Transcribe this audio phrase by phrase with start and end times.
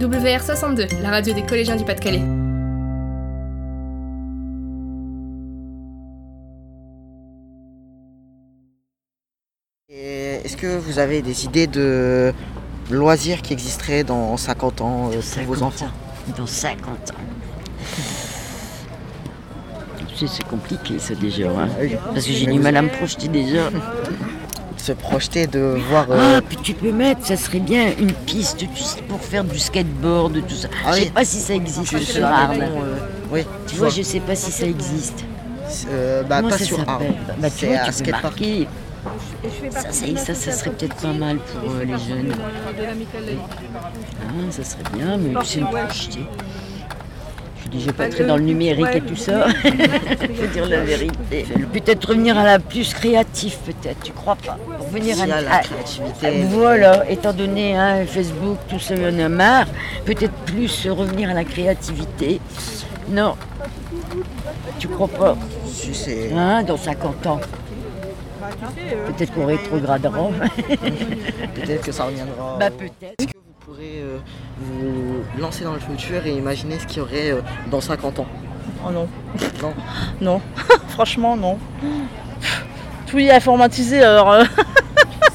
[0.00, 2.22] WR62, la radio des collégiens du Pas-de-Calais.
[9.90, 12.32] Est-ce que vous avez des idées de
[12.90, 15.90] loisirs qui existeraient dans 50 ans euh, pour vos enfants
[16.36, 17.14] Dans 50 ans.
[20.14, 21.68] C'est compliqué ça déjà, hein.
[22.12, 23.70] parce que j'ai du mal à me projeter déjà.
[24.88, 26.06] Se projeter de voir.
[26.10, 29.44] Ah, euh, puis tu peux mettre, ça serait bien, une piste tu sais, pour faire
[29.44, 30.68] du skateboard, tout ça.
[30.86, 31.10] Ah je sais oui.
[31.10, 32.62] pas si ça existe sur Arles.
[32.62, 32.96] euh,
[33.30, 35.24] oui, Tu vois, je sais pas si ça existe.
[35.90, 37.04] euh, bah, Comment pas ça sur Arles.
[37.38, 38.22] Bah, tu C'est vois, à tu peux skatepark.
[38.40, 38.68] marquer.
[39.70, 42.32] Ça, ça, ça, ça serait peut-être pas mal pour euh, les jeunes.
[44.22, 46.20] Ah, ça serait bien, mais c'est me projeter.
[47.72, 49.46] Je suis déjà pas très dans le numérique et tout ça.
[49.48, 51.46] Faut dire la vérité.
[51.72, 56.42] Peut-être revenir à la plus créative, peut-être, tu crois pas Revenir à, la à- créativité.
[56.48, 59.66] Voilà, étant donné hein, Facebook, tout ça, il y en a marre.
[60.04, 62.40] Peut-être plus revenir à la créativité.
[63.10, 63.34] Non.
[64.78, 65.36] Tu crois pas?
[65.66, 67.40] Si, c'est- Hein, dans 50 ans.
[69.06, 70.30] Peut-être qu'on rétrogradera.
[71.54, 72.56] Peut-être que ça reviendra.
[72.58, 73.32] bah peut-être.
[73.68, 74.16] Pourrez euh,
[74.62, 78.26] vous lancer dans le futur et imaginer ce qu'il y aurait euh, dans 50 ans
[78.82, 79.06] Oh non,
[79.60, 79.74] Non
[80.22, 80.40] non,
[80.88, 81.58] franchement non.
[83.06, 84.44] Tout est informatisé alors euh,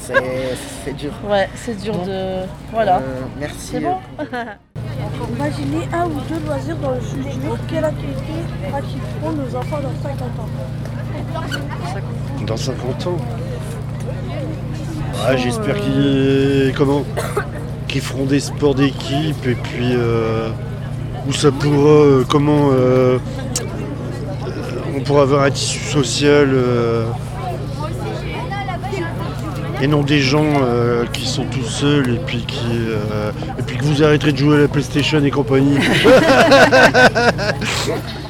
[0.84, 1.12] C'est dur.
[1.30, 2.40] ouais, c'est dur de.
[2.72, 2.96] Voilà.
[2.96, 3.68] Euh, merci.
[3.74, 3.98] C'est bon
[5.36, 7.56] Imaginez un ou deux loisirs dans le futur.
[7.68, 8.32] Quelle activité
[8.68, 10.48] pratiqueront nos enfants dans 50 ans?
[12.44, 13.16] Dans 50 ans?
[15.24, 17.04] Ah, J'espère qu'ils comment?
[18.00, 20.48] Feront des sports d'équipe et puis euh,
[21.28, 23.18] où ça pourra euh, comment euh,
[24.96, 26.48] on pourra avoir un tissu social
[29.82, 30.62] et non des gens
[31.12, 32.78] qui sont tout seuls et puis qui
[33.58, 35.78] et puis que vous arrêterez de jouer à la PlayStation et compagnie.